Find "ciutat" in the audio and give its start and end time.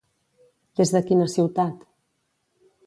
1.37-1.87